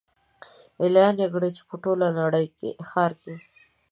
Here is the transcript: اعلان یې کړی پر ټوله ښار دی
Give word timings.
اعلان 0.81 1.13
یې 1.21 1.27
کړی 1.33 1.49
پر 1.67 1.75
ټوله 1.83 2.05
ښار 2.89 3.11
دی 3.23 3.35